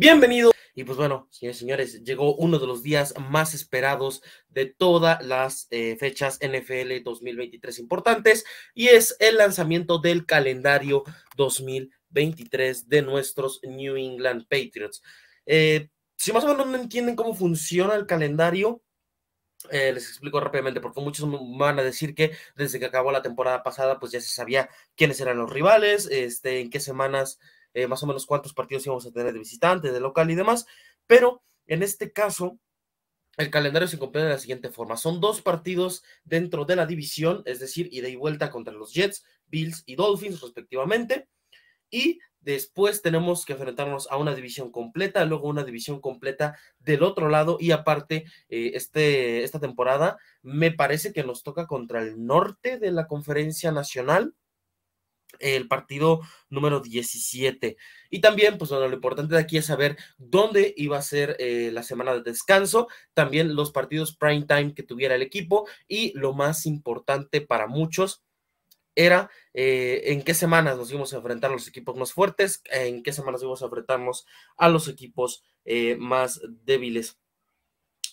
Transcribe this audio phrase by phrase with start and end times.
[0.00, 0.50] Bienvenido.
[0.74, 5.66] Y pues bueno, señores señores, llegó uno de los días más esperados de todas las
[5.68, 11.04] eh, fechas NFL 2023 importantes y es el lanzamiento del calendario
[11.36, 15.02] 2023 de nuestros New England Patriots.
[15.44, 18.82] Eh, si más o menos no entienden cómo funciona el calendario,
[19.70, 21.28] eh, les explico rápidamente porque muchos
[21.58, 25.20] van a decir que desde que acabó la temporada pasada pues ya se sabía quiénes
[25.20, 27.38] eran los rivales, este, en qué semanas
[27.74, 30.66] eh, más o menos cuántos partidos íbamos a tener de visitante, de local y demás,
[31.06, 32.58] pero en este caso,
[33.36, 34.96] el calendario se completa de la siguiente forma.
[34.96, 39.24] Son dos partidos dentro de la división, es decir, ida y vuelta contra los Jets,
[39.46, 41.28] Bills y Dolphins respectivamente.
[41.90, 47.28] Y después tenemos que enfrentarnos a una división completa, luego una división completa del otro
[47.28, 52.78] lado y aparte, eh, este, esta temporada me parece que nos toca contra el norte
[52.78, 54.34] de la conferencia nacional
[55.38, 57.76] el partido número 17.
[58.10, 61.70] Y también, pues bueno, lo importante de aquí es saber dónde iba a ser eh,
[61.72, 66.32] la semana de descanso, también los partidos prime time que tuviera el equipo y lo
[66.32, 68.22] más importante para muchos
[68.94, 73.02] era eh, en qué semanas nos íbamos a enfrentar a los equipos más fuertes, en
[73.02, 77.18] qué semanas íbamos a enfrentarnos a los equipos eh, más débiles.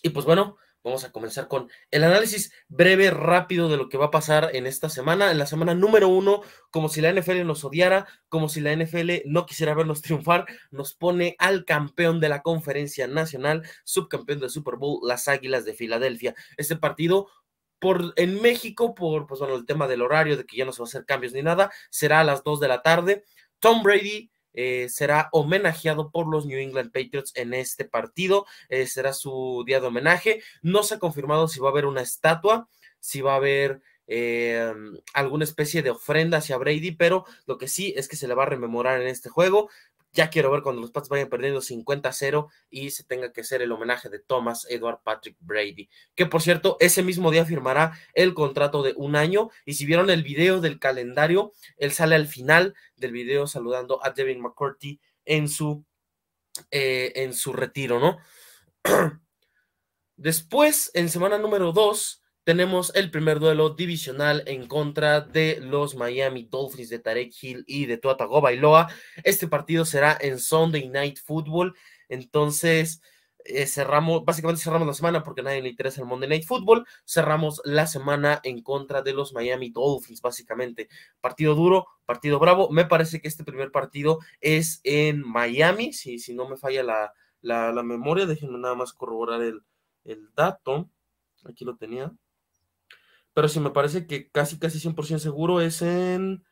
[0.02, 4.06] Y pues bueno, Vamos a comenzar con el análisis breve, rápido de lo que va
[4.06, 7.64] a pasar en esta semana, en la semana número uno, como si la NFL nos
[7.64, 12.42] odiara, como si la NFL no quisiera vernos triunfar, nos pone al campeón de la
[12.42, 16.34] conferencia nacional, subcampeón del Super Bowl, las Águilas de Filadelfia.
[16.56, 17.28] Este partido
[17.80, 20.80] por, en México, por pues, bueno, el tema del horario, de que ya no se
[20.80, 23.24] va a hacer cambios ni nada, será a las 2 de la tarde.
[23.58, 28.44] Tom Brady eh, será homenajeado por los New England Patriots en este partido.
[28.68, 30.42] Eh, será su día de homenaje.
[30.62, 32.68] No se ha confirmado si va a haber una estatua,
[32.98, 34.74] si va a haber eh,
[35.14, 38.42] alguna especie de ofrenda hacia Brady, pero lo que sí es que se le va
[38.42, 39.70] a rememorar en este juego.
[40.12, 43.72] Ya quiero ver cuando los Pats vayan perdiendo 50-0 y se tenga que hacer el
[43.72, 48.82] homenaje de Thomas Edward Patrick Brady, que por cierto, ese mismo día firmará el contrato
[48.82, 49.50] de un año.
[49.64, 54.10] Y si vieron el video del calendario, él sale al final del video saludando a
[54.10, 55.84] Devin McCourty en su,
[56.70, 58.18] eh, en su retiro, ¿no?
[60.16, 66.44] Después, en semana número 2, tenemos el primer duelo divisional en contra de los Miami
[66.44, 68.88] Dolphins de Tarek Hill y de Tua Bailoa.
[69.22, 71.74] Este partido será en Sunday Night Football.
[72.08, 73.02] Entonces,
[73.44, 76.86] eh, cerramos, básicamente cerramos la semana porque a nadie le interesa el Monday Night Football.
[77.04, 80.88] Cerramos la semana en contra de los Miami Dolphins, básicamente.
[81.20, 82.70] Partido duro, partido bravo.
[82.70, 87.12] Me parece que este primer partido es en Miami, si, si no me falla la,
[87.42, 88.24] la, memoria.
[88.24, 89.60] Déjenme nada más corroborar el,
[90.04, 90.88] el dato.
[91.44, 92.10] Aquí lo tenía
[93.34, 96.44] pero sí me parece que casi, casi 100% seguro es en...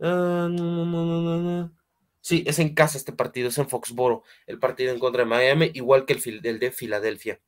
[0.00, 1.70] Ah,
[2.20, 5.70] sí, es en casa este partido, es en Foxboro, el partido en contra de Miami,
[5.74, 7.40] igual que el, de Filadelfia.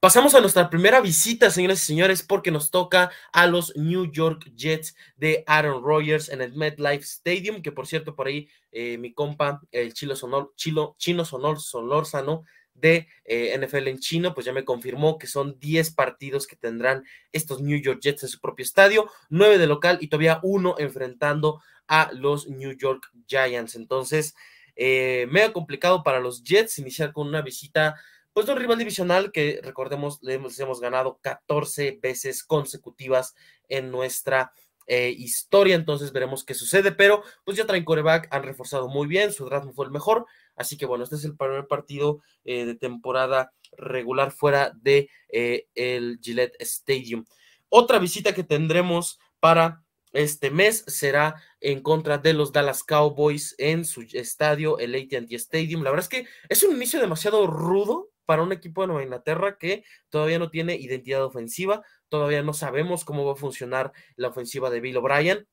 [0.00, 4.48] Pasamos a nuestra primera visita, señores y señores, porque nos toca a los New York
[4.54, 9.12] Jets de Aaron Rodgers en el MetLife Stadium, que por cierto, por ahí eh, mi
[9.12, 12.44] compa, el Chilo Sonor, Chilo, Chino Sonor Solórzano,
[12.80, 17.04] de eh, NFL en chino, pues ya me confirmó que son 10 partidos que tendrán
[17.32, 21.60] estos New York Jets en su propio estadio, 9 de local y todavía uno enfrentando
[21.86, 23.74] a los New York Giants.
[23.74, 24.34] Entonces,
[24.76, 27.96] eh, medio complicado para los Jets iniciar con una visita,
[28.32, 33.34] pues de un rival divisional que recordemos, le hemos, ganado 14 veces consecutivas
[33.68, 34.52] en nuestra
[34.86, 39.32] eh, historia, entonces veremos qué sucede, pero pues ya traen coreback, han reforzado muy bien,
[39.32, 40.26] su draft fue el mejor,
[40.58, 45.66] así que bueno, este es el primer partido eh, de temporada regular fuera de eh,
[45.74, 47.24] el Gillette Stadium.
[47.68, 53.84] Otra visita que tendremos para este mes será en contra de los Dallas Cowboys en
[53.84, 55.82] su estadio, el AT&T Stadium.
[55.82, 59.56] La verdad es que es un inicio demasiado rudo para un equipo de Nueva Inglaterra
[59.58, 64.70] que todavía no tiene identidad ofensiva, todavía no sabemos cómo va a funcionar la ofensiva
[64.70, 65.46] de Bill O'Brien.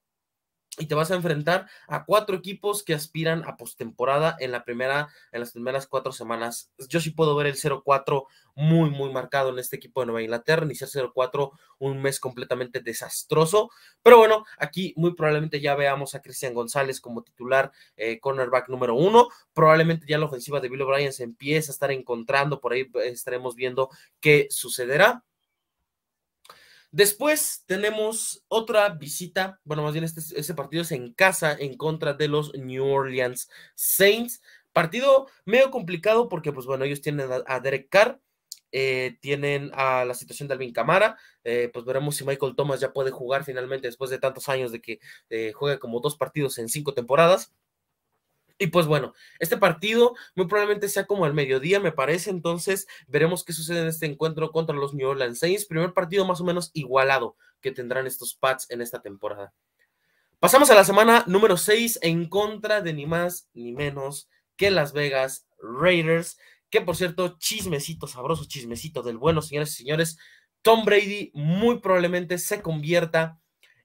[0.78, 5.08] Y te vas a enfrentar a cuatro equipos que aspiran a postemporada en la primera,
[5.32, 6.72] en las primeras cuatro semanas.
[6.90, 8.26] Yo sí puedo ver el 0-4
[8.56, 13.70] muy, muy marcado en este equipo de Nueva Inglaterra, iniciar 0-4, un mes completamente desastroso.
[14.02, 18.96] Pero bueno, aquí muy probablemente ya veamos a Cristian González como titular, eh, cornerback número
[18.96, 19.30] uno.
[19.54, 23.10] Probablemente ya la ofensiva de Bill O'Brien se empieza a estar encontrando, por ahí eh,
[23.10, 23.90] estaremos viendo
[24.20, 25.24] qué sucederá.
[26.96, 32.14] Después tenemos otra visita, bueno, más bien este, este, partido es en casa en contra
[32.14, 34.42] de los New Orleans Saints.
[34.72, 38.22] Partido medio complicado porque, pues bueno, ellos tienen a, Derek Carr,
[38.72, 42.94] eh, tienen a la situación de Alvin Camara, eh, pues veremos si Michael Thomas ya
[42.94, 46.70] puede jugar finalmente después de tantos años de que eh, juegue como dos partidos en
[46.70, 47.52] cinco temporadas.
[48.58, 52.30] Y pues bueno, este partido muy probablemente sea como al mediodía, me parece.
[52.30, 55.66] Entonces veremos qué sucede en este encuentro contra los New Orleans Saints.
[55.66, 59.54] Primer partido más o menos igualado que tendrán estos Pats en esta temporada.
[60.40, 64.94] Pasamos a la semana número 6 en contra de ni más ni menos que Las
[64.94, 66.38] Vegas Raiders.
[66.70, 70.18] Que por cierto, chismecito, sabroso chismecito del bueno, señores y señores.
[70.62, 73.40] Tom Brady muy probablemente se convierta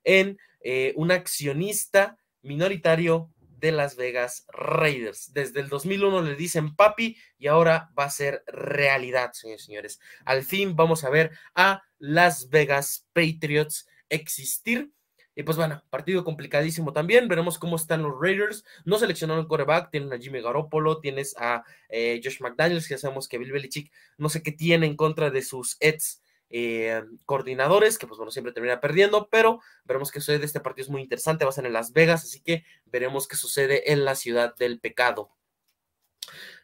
[0.04, 5.32] en eh, un accionista minoritario de Las Vegas Raiders.
[5.32, 10.00] Desde el 2001 le dicen papi y ahora va a ser realidad, señores y señores.
[10.24, 14.90] Al fin vamos a ver a Las Vegas Patriots existir.
[15.36, 17.28] Y pues bueno, partido complicadísimo también.
[17.28, 18.64] Veremos cómo están los Raiders.
[18.84, 19.90] No seleccionaron el coreback.
[19.90, 24.28] Tienen a Jimmy Garoppolo, tienes a eh, Josh McDaniels, que sabemos que Bill Belichick no
[24.28, 28.80] sé qué tiene en contra de sus Eds eh, coordinadores, que pues bueno, siempre termina
[28.80, 30.44] perdiendo, pero veremos qué sucede.
[30.44, 33.36] Este partido es muy interesante, va a ser en Las Vegas, así que veremos qué
[33.36, 35.30] sucede en la ciudad del pecado.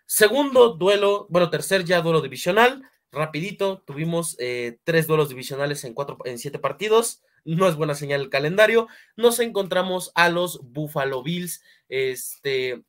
[0.04, 6.18] Segundo duelo, bueno, tercer ya duelo divisional, rapidito, tuvimos eh, tres duelos divisionales en, cuatro,
[6.24, 11.62] en siete partidos, no es buena señal el calendario, nos encontramos a los Buffalo Bills,
[11.88, 12.84] este,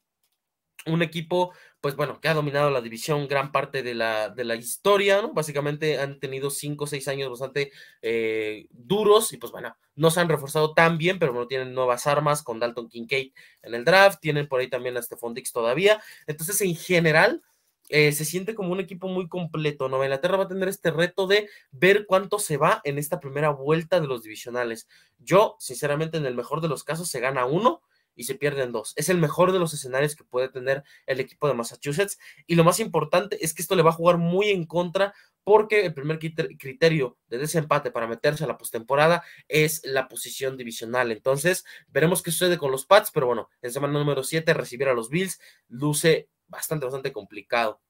[0.85, 4.55] un equipo pues bueno, que ha dominado la división gran parte de la, de la
[4.55, 5.33] historia, ¿no?
[5.33, 7.71] Básicamente han tenido cinco o seis años bastante
[8.01, 12.07] eh, duros y pues bueno, no se han reforzado tan bien, pero bueno, tienen nuevas
[12.07, 13.31] armas con Dalton Kincaid
[13.61, 16.01] en el draft, tienen por ahí también a Stephon Dix todavía.
[16.25, 17.43] Entonces, en general,
[17.89, 19.87] eh, se siente como un equipo muy completo.
[19.87, 23.49] Nueva Inglaterra va a tener este reto de ver cuánto se va en esta primera
[23.49, 24.87] vuelta de los divisionales.
[25.19, 27.81] Yo, sinceramente, en el mejor de los casos, se gana uno
[28.17, 28.93] y se pierden dos.
[28.97, 32.17] Es el mejor de los escenarios que puede tener el equipo de Massachusetts.
[32.47, 35.85] Y lo más importante es que esto le va a jugar muy en contra porque
[35.85, 41.09] el primer criterio de desempate para meterse a la postemporada es la posición divisional.
[41.13, 44.93] Entonces, veremos qué sucede con los Pats, pero bueno, en semana número 7 recibir a
[44.93, 47.81] los Bills luce bastante, bastante complicado.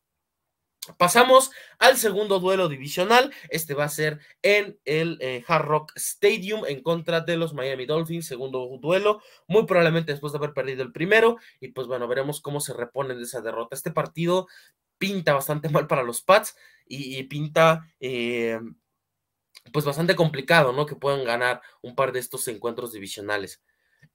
[0.97, 3.33] Pasamos al segundo duelo divisional.
[3.49, 7.85] Este va a ser en el eh, Hard Rock Stadium en contra de los Miami
[7.85, 8.27] Dolphins.
[8.27, 11.37] Segundo duelo, muy probablemente después de haber perdido el primero.
[11.59, 13.75] Y pues bueno, veremos cómo se reponen de esa derrota.
[13.75, 14.47] Este partido
[14.97, 16.55] pinta bastante mal para los Pats
[16.85, 18.59] y, pinta eh,
[19.73, 20.85] pues bastante complicado, ¿no?
[20.85, 23.61] Que puedan ganar un par de estos encuentros divisionales.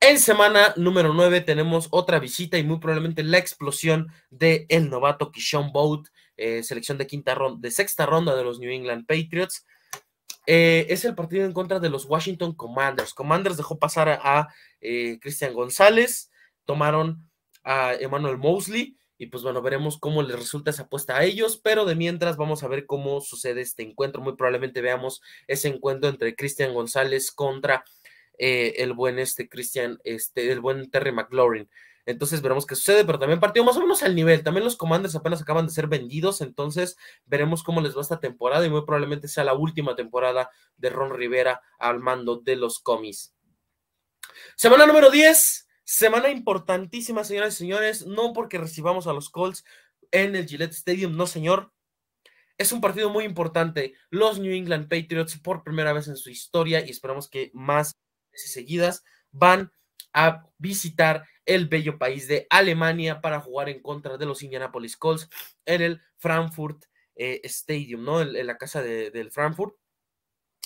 [0.00, 5.72] En semana número 9 tenemos otra visita y muy probablemente la explosión de novato Kishon
[5.72, 6.08] Boat,
[6.42, 9.64] eh, selección de quinta ronda, de sexta ronda de los New England Patriots.
[10.44, 13.14] Eh, es el partido en contra de los Washington Commanders.
[13.14, 14.48] Commanders dejó pasar a,
[14.80, 16.32] eh, Cristian González,
[16.64, 17.30] tomaron
[17.62, 21.84] a Emmanuel Mosley y pues bueno, veremos cómo les resulta esa apuesta a ellos, pero
[21.84, 24.20] de mientras vamos a ver cómo sucede este encuentro.
[24.20, 27.84] Muy probablemente veamos ese encuentro entre Cristian González contra
[28.36, 31.68] el buen este Christian, este, el buen Terry McLaurin.
[32.04, 34.42] Entonces veremos qué sucede, pero también partido más o menos al nivel.
[34.42, 38.66] También los Commanders apenas acaban de ser vendidos, entonces veremos cómo les va esta temporada
[38.66, 43.34] y muy probablemente sea la última temporada de Ron Rivera al mando de los comis.
[44.56, 49.64] Semana número 10, semana importantísima, señoras y señores, no porque recibamos a los Colts
[50.10, 51.72] en el Gillette Stadium, no señor.
[52.58, 53.94] Es un partido muy importante.
[54.10, 57.96] Los New England Patriots por primera vez en su historia y esperamos que más
[58.32, 59.72] seguidas van
[60.12, 65.28] a visitar el bello país de Alemania para jugar en contra de los Indianapolis Colts
[65.66, 66.84] en el Frankfurt
[67.16, 68.20] eh, Stadium, ¿no?
[68.20, 69.74] En, la casa del Frankfurt.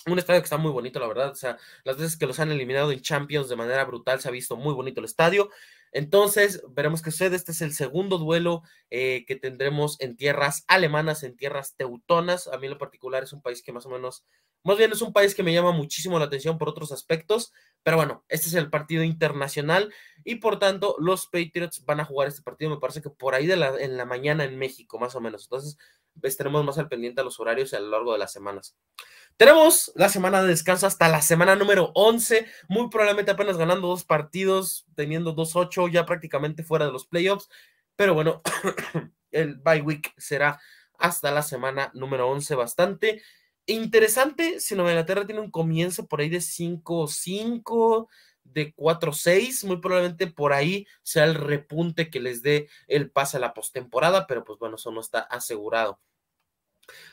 [0.07, 1.31] Un estadio que está muy bonito, la verdad.
[1.31, 4.31] O sea, las veces que los han eliminado en Champions de manera brutal se ha
[4.31, 5.49] visto muy bonito el estadio.
[5.91, 7.35] Entonces, veremos qué sucede.
[7.35, 12.47] Este es el segundo duelo eh, que tendremos en tierras alemanas, en tierras teutonas.
[12.47, 14.25] A mí en lo particular es un país que más o menos
[14.67, 17.95] más bien es un país que me llama muchísimo la atención por otros aspectos, pero
[17.95, 19.93] bueno, este es el partido internacional
[20.25, 23.47] y por tanto los Patriots van a jugar este partido, me parece que por ahí
[23.47, 25.43] de la, en la mañana en México, más o menos.
[25.43, 25.77] Entonces,
[26.23, 28.75] estaremos más al pendiente a los horarios a lo largo de las semanas.
[29.37, 34.03] Tenemos la semana de descanso hasta la semana número 11, muy probablemente apenas ganando dos
[34.03, 37.47] partidos, teniendo 2-8 ya prácticamente fuera de los playoffs,
[37.95, 38.41] pero bueno,
[39.31, 40.59] el bye week será
[40.97, 43.21] hasta la semana número 11, bastante
[43.67, 44.59] interesante.
[44.59, 48.07] Si Nueva Inglaterra tiene un comienzo por ahí de 5-5,
[48.43, 53.39] de 4-6, muy probablemente por ahí sea el repunte que les dé el pase a
[53.39, 55.99] la postemporada, pero pues bueno, eso no está asegurado.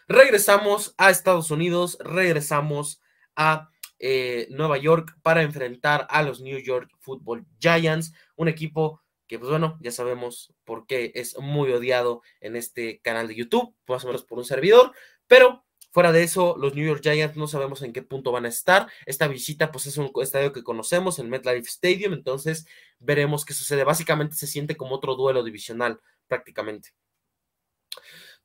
[0.09, 3.01] Regresamos a Estados Unidos, regresamos
[3.37, 9.39] a eh, Nueva York para enfrentar a los New York Football Giants, un equipo que
[9.39, 14.05] pues bueno, ya sabemos por qué es muy odiado en este canal de YouTube, más
[14.05, 14.93] o menos por un servidor,
[15.27, 15.65] pero
[15.95, 18.89] fuera de eso, los New York Giants no sabemos en qué punto van a estar.
[19.07, 22.67] Esta visita pues es un estadio que conocemos, el MetLife Stadium, entonces
[22.99, 23.85] veremos qué sucede.
[23.85, 26.91] Básicamente se siente como otro duelo divisional prácticamente.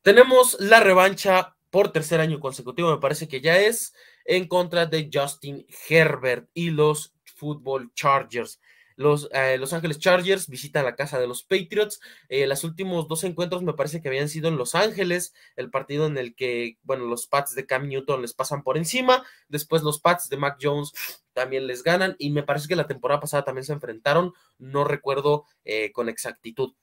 [0.02, 5.10] Tenemos la revancha por tercer año consecutivo, me parece que ya es, en contra de
[5.12, 8.60] Justin Herbert y los Football Chargers.
[8.96, 12.00] Los, eh, los Ángeles Chargers visitan la casa de los Patriots.
[12.28, 16.06] Eh, los últimos dos encuentros me parece que habían sido en Los Ángeles, el partido
[16.06, 19.24] en el que, bueno, los Pats de Cam Newton les pasan por encima.
[19.48, 20.92] Después los Pats de Mac Jones
[21.32, 22.14] también les ganan.
[22.18, 24.34] Y me parece que la temporada pasada también se enfrentaron.
[24.58, 26.74] No recuerdo eh, con exactitud.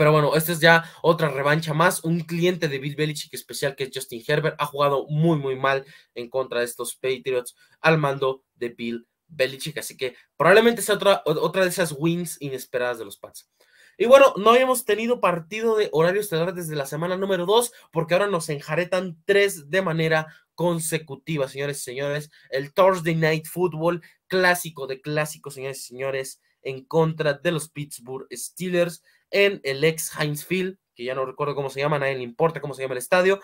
[0.00, 2.02] Pero bueno, esta es ya otra revancha más.
[2.04, 5.84] Un cliente de Bill Belichick especial que es Justin Herbert ha jugado muy, muy mal
[6.14, 9.76] en contra de estos Patriots al mando de Bill Belichick.
[9.76, 13.50] Así que probablemente sea otra, otra de esas wins inesperadas de los Pats.
[13.98, 18.14] Y bueno, no habíamos tenido partido de horario estelar desde la semana número 2, porque
[18.14, 22.30] ahora nos enjaretan tres de manera consecutiva, señores y señores.
[22.48, 28.26] El Thursday Night Football, clásico de clásicos, señores y señores, en contra de los Pittsburgh
[28.32, 32.22] Steelers en el ex Heinz Field, que ya no recuerdo cómo se llama, nadie le
[32.22, 33.40] importa cómo se llama el estadio.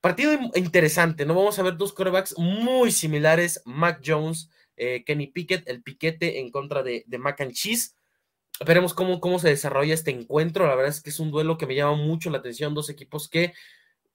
[0.00, 1.34] Partido interesante, ¿no?
[1.34, 6.50] Vamos a ver dos quarterbacks muy similares, Mac Jones, eh, Kenny Pickett, el piquete en
[6.50, 7.96] contra de, de Mac and Cheese.
[8.64, 10.66] Veremos cómo, cómo se desarrolla este encuentro.
[10.66, 12.74] La verdad es que es un duelo que me llama mucho la atención.
[12.74, 13.54] Dos equipos que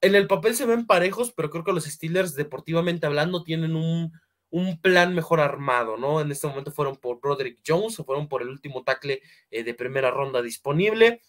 [0.02, 4.12] en el papel se ven parejos, pero creo que los Steelers, deportivamente hablando, tienen un,
[4.54, 6.22] un plan mejor armado, ¿no?
[6.22, 9.20] En este momento fueron por Broderick Jones o fueron por el último tackle
[9.50, 11.24] eh, de primera ronda disponible.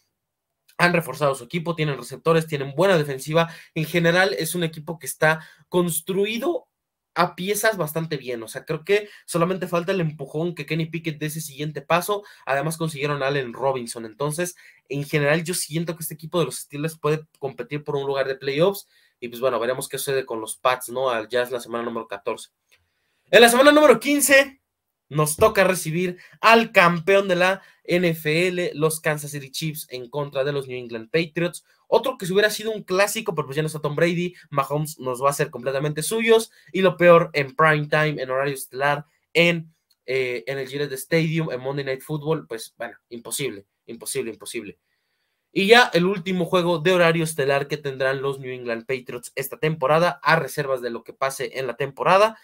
[0.77, 3.49] Han reforzado su equipo, tienen receptores, tienen buena defensiva.
[3.75, 5.41] En general es un equipo que está
[5.71, 6.69] construido
[7.15, 8.43] a piezas bastante bien.
[8.43, 12.25] O sea, creo que solamente falta el empujón que Kenny Pickett dé ese siguiente paso.
[12.45, 14.05] Además consiguieron a Allen Robinson.
[14.05, 14.55] Entonces,
[14.91, 18.29] en general yo siento que este equipo de los Steelers puede competir por un lugar
[18.29, 18.87] de playoffs.
[19.19, 21.09] Y pues bueno, veremos qué sucede con los Pats, ¿no?
[21.09, 22.51] Al Jazz la semana número 14.
[23.35, 24.61] En la semana número 15
[25.09, 30.53] nos toca recibir al campeón de la NFL, los Kansas City Chiefs, en contra de
[30.53, 31.65] los New England Patriots.
[31.89, 35.01] Otro que si hubiera sido un clásico, pero pues ya no está Tom Brady, Mahomes
[35.01, 36.53] nos va a hacer completamente suyos.
[36.71, 39.75] Y lo peor, en prime time, en horario estelar, en,
[40.07, 44.79] eh, en el Gillette Stadium, en Monday Night Football, pues bueno, imposible, imposible, imposible.
[45.51, 49.59] Y ya el último juego de horario estelar que tendrán los New England Patriots esta
[49.59, 52.39] temporada, a reservas de lo que pase en la temporada,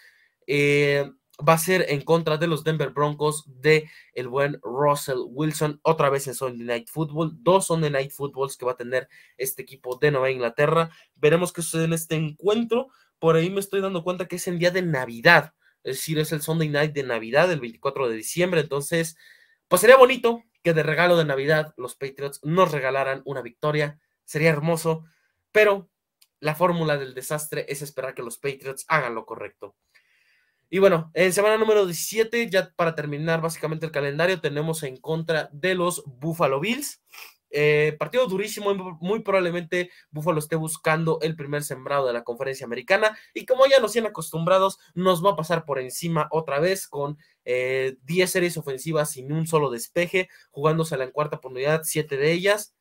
[0.53, 1.09] eh,
[1.47, 6.09] va a ser en contra de los Denver Broncos de el buen Russell Wilson, otra
[6.09, 9.97] vez en Sunday Night Football, dos Sunday Night Footballs que va a tener este equipo
[9.97, 10.89] de Nueva Inglaterra.
[11.15, 12.89] Veremos qué sucede en este encuentro.
[13.17, 15.53] Por ahí me estoy dando cuenta que es el día de Navidad,
[15.83, 18.59] es decir, es el Sunday Night de Navidad, el 24 de diciembre.
[18.59, 19.15] Entonces,
[19.69, 24.01] pues sería bonito que de regalo de Navidad los Patriots nos regalaran una victoria.
[24.25, 25.05] Sería hermoso,
[25.53, 25.89] pero
[26.41, 29.77] la fórmula del desastre es esperar que los Patriots hagan lo correcto.
[30.73, 35.49] Y bueno, en semana número 17, ya para terminar básicamente el calendario, tenemos en contra
[35.51, 37.01] de los Buffalo Bills.
[37.49, 43.17] Eh, partido durísimo, muy probablemente Buffalo esté buscando el primer sembrado de la conferencia americana
[43.33, 47.17] y como ya nos tienen acostumbrados, nos va a pasar por encima otra vez con
[47.43, 52.31] 10 eh, series ofensivas sin un solo despeje, jugándose a la cuarta oportunidad, 7 de
[52.31, 52.73] ellas.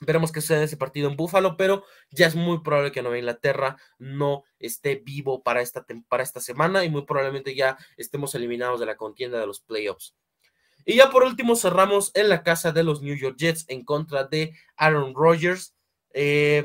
[0.00, 3.76] Veremos qué sucede ese partido en Búfalo, pero ya es muy probable que Nueva Inglaterra
[3.98, 8.86] no esté vivo para esta, para esta semana y muy probablemente ya estemos eliminados de
[8.86, 10.14] la contienda de los playoffs.
[10.86, 14.24] Y ya por último cerramos en la casa de los New York Jets en contra
[14.24, 15.74] de Aaron Rodgers.
[16.14, 16.64] Eh,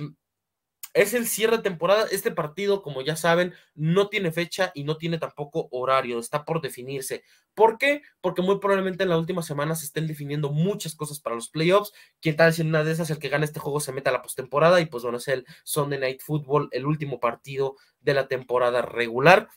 [0.95, 2.07] es el cierre de temporada.
[2.09, 6.17] Este partido, como ya saben, no tiene fecha y no tiene tampoco horario.
[6.19, 7.23] Está por definirse.
[7.53, 8.01] ¿Por qué?
[8.21, 11.91] Porque muy probablemente en la última semana se estén definiendo muchas cosas para los playoffs.
[12.21, 14.13] Quién tal si en una de esas el que gane este juego se meta a
[14.13, 18.29] la postemporada y pues bueno, es el Sunday Night Football, el último partido de la
[18.29, 19.49] temporada regular.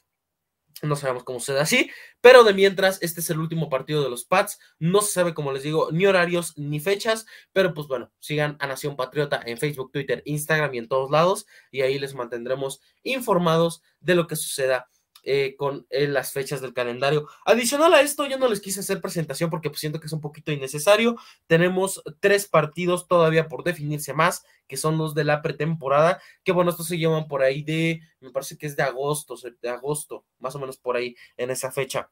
[0.83, 4.11] No sabemos cómo se da así, pero de mientras, este es el último partido de
[4.11, 4.61] los Pats.
[4.79, 8.67] No se sabe, como les digo, ni horarios ni fechas, pero pues bueno, sigan a
[8.69, 13.83] Nación Patriota en Facebook, Twitter, Instagram y en todos lados, y ahí les mantendremos informados
[14.01, 14.89] de lo que suceda
[15.23, 17.29] eh, con eh, las fechas del calendario.
[17.45, 20.21] Adicional a esto, yo no les quise hacer presentación porque pues, siento que es un
[20.21, 21.17] poquito innecesario.
[21.47, 26.71] Tenemos tres partidos todavía por definirse más, que son los de la pretemporada, que bueno,
[26.71, 30.55] estos se llaman por ahí de, me parece que es de agosto, de agosto, más
[30.55, 32.11] o menos por ahí en esa fecha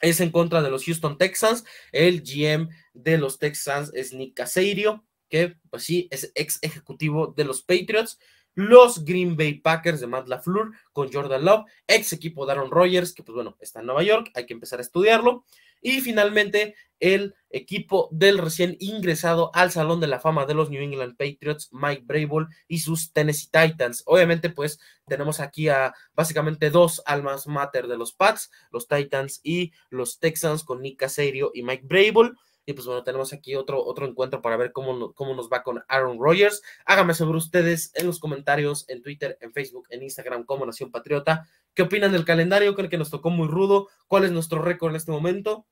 [0.00, 1.64] es en contra de los Houston Texans.
[1.92, 7.44] El GM de los Texans es Nick Casario, que pues sí, es ex ejecutivo de
[7.44, 8.18] los Patriots
[8.54, 13.12] los Green Bay Packers de Matt LaFleur con Jordan Love, ex equipo de Aaron Rodgers,
[13.12, 15.44] que pues bueno, está en Nueva York, hay que empezar a estudiarlo.
[15.82, 20.82] Y finalmente el equipo del recién ingresado al Salón de la Fama de los New
[20.82, 24.02] England Patriots, Mike Brable y sus Tennessee Titans.
[24.04, 29.72] Obviamente pues tenemos aquí a básicamente dos almas mater de los Pats, los Titans y
[29.88, 32.32] los Texans con Nick Casario y Mike Brable.
[32.66, 35.82] Y pues bueno, tenemos aquí otro, otro encuentro para ver cómo, cómo nos va con
[35.88, 36.62] Aaron Rodgers.
[36.84, 41.48] Háganme sobre ustedes en los comentarios, en Twitter, en Facebook, en Instagram, como Nación Patriota.
[41.74, 42.74] ¿Qué opinan del calendario?
[42.74, 43.88] ¿Creen que nos tocó muy rudo?
[44.06, 45.66] ¿Cuál es nuestro récord en este momento?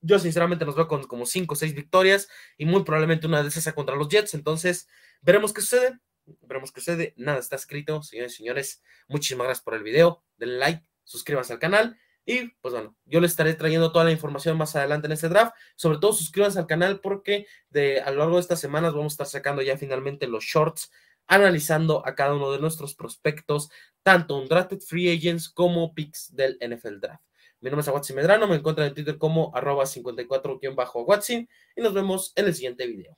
[0.00, 3.48] Yo sinceramente nos veo con como 5 o 6 victorias y muy probablemente una de
[3.48, 4.34] esas contra los Jets.
[4.34, 4.88] Entonces,
[5.20, 5.98] veremos qué sucede.
[6.42, 7.14] Veremos qué sucede.
[7.16, 8.82] Nada está escrito, señores y señores.
[9.08, 10.22] Muchísimas gracias por el video.
[10.36, 14.58] Denle like, suscríbanse al canal y pues bueno, yo les estaré trayendo toda la información
[14.58, 15.54] más adelante en este draft.
[15.76, 19.14] Sobre todo suscríbanse al canal porque de, a lo largo de estas semanas vamos a
[19.14, 20.90] estar sacando ya finalmente los shorts
[21.28, 23.70] analizando a cada uno de nuestros prospectos,
[24.02, 27.22] tanto un drafted free agents como picks del NFL draft.
[27.60, 32.32] Mi nombre es Aguatsin Medrano, me encuentran en Twitter como arroba 54-Aguatsin y nos vemos
[32.36, 33.16] en el siguiente video.